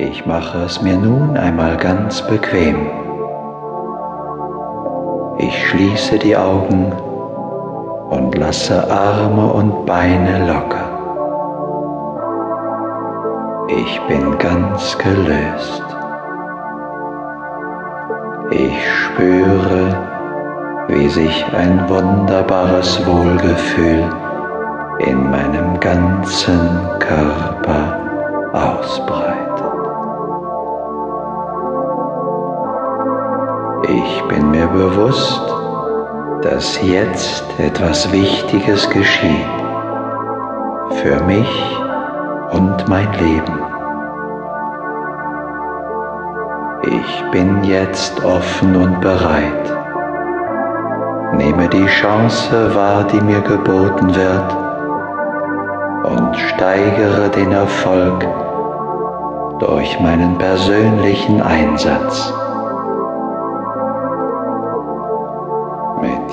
Ich 0.00 0.24
mache 0.26 0.58
es 0.58 0.80
mir 0.80 0.96
nun 0.96 1.36
einmal 1.36 1.76
ganz 1.76 2.22
bequem. 2.22 2.86
Ich 5.38 5.66
schließe 5.66 6.20
die 6.20 6.36
Augen 6.36 6.92
und 8.08 8.38
lasse 8.38 8.88
Arme 8.88 9.52
und 9.52 9.86
Beine 9.86 10.46
locker. 10.46 10.86
Ich 13.66 14.00
bin 14.06 14.38
ganz 14.38 14.96
gelöst. 14.98 15.82
Ich 18.52 18.94
spüre, 18.94 19.96
wie 20.86 21.08
sich 21.08 21.44
ein 21.52 21.88
wunderbares 21.88 23.04
Wohlgefühl 23.04 24.04
in 25.00 25.28
meinem 25.28 25.80
ganzen 25.80 26.70
Körper 27.00 27.98
ausbreitet. 28.52 29.87
Ich 33.90 34.22
bin 34.28 34.50
mir 34.50 34.66
bewusst, 34.66 35.42
dass 36.42 36.78
jetzt 36.82 37.42
etwas 37.58 38.12
Wichtiges 38.12 38.90
geschieht 38.90 39.46
für 40.90 41.22
mich 41.24 41.48
und 42.50 42.86
mein 42.86 43.10
Leben. 43.14 43.58
Ich 46.82 47.30
bin 47.30 47.64
jetzt 47.64 48.22
offen 48.22 48.76
und 48.76 49.00
bereit. 49.00 49.74
Nehme 51.32 51.66
die 51.68 51.86
Chance 51.86 52.74
wahr, 52.74 53.04
die 53.04 53.22
mir 53.22 53.40
geboten 53.40 54.14
wird 54.14 54.56
und 56.04 56.36
steigere 56.36 57.30
den 57.30 57.52
Erfolg 57.52 58.26
durch 59.60 59.98
meinen 59.98 60.36
persönlichen 60.36 61.40
Einsatz. 61.40 62.34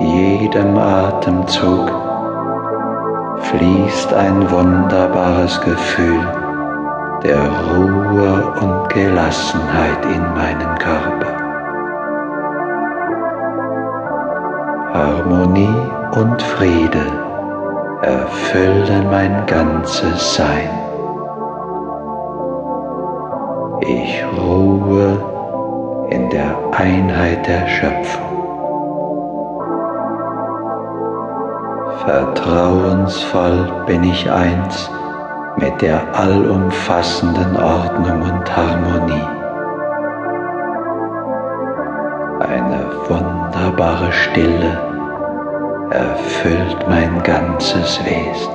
Jedem 0.00 0.78
Atemzug 0.78 1.90
fließt 3.42 4.14
ein 4.14 4.50
wunderbares 4.50 5.60
Gefühl 5.60 6.20
der 7.22 7.38
Ruhe 7.38 8.52
und 8.60 8.88
Gelassenheit 8.88 10.04
in 10.06 10.22
meinen 10.34 10.78
Körper. 10.78 11.36
Harmonie 14.94 15.90
und 16.12 16.40
Friede 16.40 17.06
erfüllen 18.02 19.10
mein 19.10 19.44
ganzes 19.46 20.34
Sein. 20.34 20.70
Ich 23.82 24.24
ruhe 24.38 25.18
in 26.08 26.30
der 26.30 26.56
Einheit 26.72 27.46
der 27.46 27.66
Schöpfung. 27.68 28.29
Vertrauensvoll 32.04 33.84
bin 33.86 34.04
ich 34.04 34.30
eins 34.30 34.90
mit 35.58 35.82
der 35.82 36.00
allumfassenden 36.14 37.56
Ordnung 37.56 38.22
und 38.22 38.56
Harmonie. 38.56 39.26
Eine 42.40 42.86
wunderbare 43.06 44.10
Stille 44.12 44.78
erfüllt 45.90 46.88
mein 46.88 47.22
ganzes 47.22 48.00
Wesen. 48.04 48.54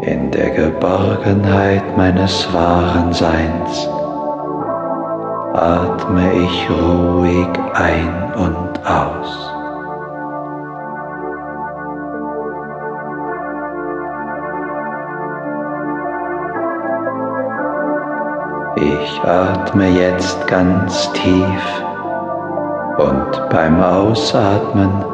In 0.00 0.30
der 0.32 0.50
Geborgenheit 0.50 1.96
meines 1.96 2.52
wahren 2.52 3.12
Seins 3.12 3.88
atme 5.54 6.32
ich 6.32 6.70
ruhig 6.70 7.48
ein 7.74 8.32
und 8.36 8.67
aus. 8.84 9.48
Ich 18.76 19.24
atme 19.24 19.88
jetzt 19.88 20.46
ganz 20.46 21.12
tief 21.12 21.82
und 22.98 23.48
beim 23.50 23.82
Ausatmen 23.82 25.04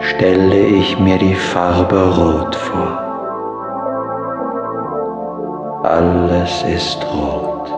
stelle 0.00 0.58
ich 0.58 0.98
mir 0.98 1.18
die 1.18 1.34
Farbe 1.34 2.14
Rot 2.16 2.54
vor. 2.56 3.06
Alles 5.84 6.64
ist 6.64 7.06
rot. 7.14 7.72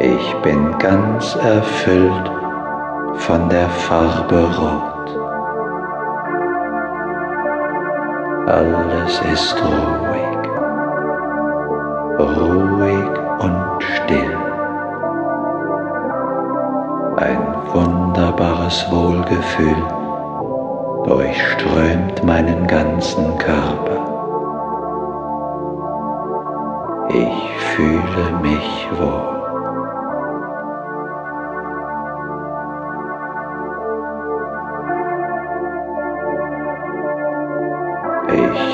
Ich 0.00 0.34
bin 0.42 0.76
ganz 0.78 1.36
erfüllt 1.36 2.33
von 3.16 3.48
der 3.48 3.68
Farbe 3.68 4.42
Rot. 4.58 4.94
Alles 8.46 9.22
ist 9.32 9.56
ruhig 9.64 10.04
ruhig 12.18 13.10
und 13.38 13.82
still. 13.82 14.38
Ein 17.16 17.38
wunderbares 17.72 18.86
Wohlgefühl 18.90 19.76
durchströmt 21.04 22.24
meinen 22.24 22.66
ganzen 22.66 23.38
Körper. 23.38 24.00
Ich 27.08 27.52
fühle 27.74 28.40
mich 28.42 28.88
wohl. 28.98 29.33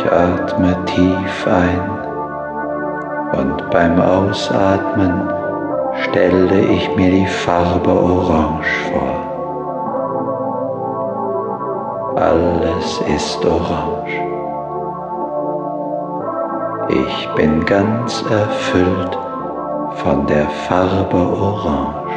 Ich 0.01 0.11
atme 0.11 0.75
tief 0.87 1.47
ein 1.47 1.91
und 3.39 3.71
beim 3.71 4.01
Ausatmen 4.01 5.29
stelle 6.05 6.59
ich 6.59 6.97
mir 6.97 7.11
die 7.11 7.27
Farbe 7.27 7.91
Orange 7.91 8.73
vor. 8.89 9.13
Alles 12.17 13.03
ist 13.15 13.45
orange. 13.45 14.23
Ich 16.89 17.29
bin 17.35 17.63
ganz 17.67 18.25
erfüllt 18.31 19.19
von 19.97 20.27
der 20.27 20.49
Farbe 20.67 21.19
Orange. 21.19 22.15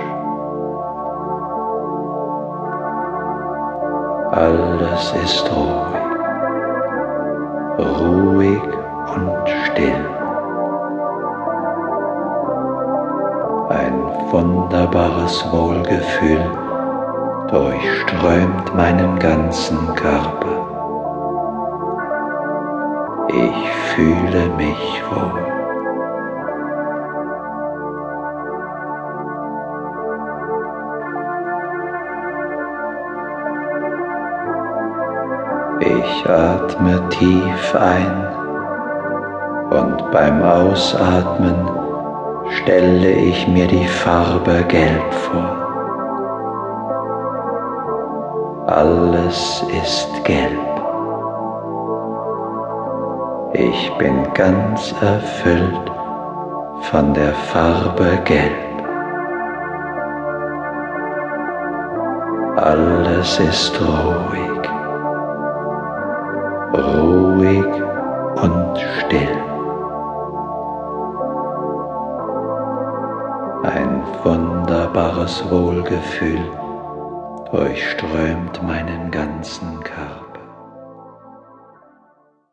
Alles 4.31 5.13
ist 5.21 5.51
ruhig, 5.51 6.12
ruhig 7.77 8.61
und 9.15 9.49
still. 9.65 10.13
wunderbares 14.33 15.45
Wohlgefühl 15.51 16.43
durchströmt 17.51 18.73
meinen 18.75 19.19
ganzen 19.19 19.77
Körper. 19.93 20.55
Ich 23.27 23.69
fühle 23.93 24.49
mich 24.57 25.03
wohl. 25.11 25.62
Ich 35.85 36.29
atme 36.29 37.09
tief 37.09 37.75
ein 37.75 38.15
und 39.69 40.11
beim 40.11 40.41
Ausatmen 40.41 41.69
stelle 42.51 43.11
ich 43.11 43.45
mir 43.49 43.67
die 43.67 43.85
Farbe 43.85 44.63
Gelb 44.69 45.13
vor. 45.13 45.57
Alles 48.67 49.65
ist 49.83 50.23
gelb. 50.23 50.73
Ich 53.51 53.91
bin 53.97 54.23
ganz 54.33 54.95
erfüllt 55.01 55.91
von 56.83 57.13
der 57.13 57.33
Farbe 57.51 58.19
Gelb. 58.23 58.73
Alles 62.55 63.37
ist 63.39 63.81
ruhig, 63.81 64.52
ruhig 66.73 67.65
und 68.41 68.79
still. 68.99 69.37
Ein 73.63 74.03
wunderbares 74.23 75.49
Wohlgefühl 75.49 76.41
durchströmt 77.51 78.61
meinen 78.63 79.11
ganzen 79.11 79.79
Körper. 79.83 80.32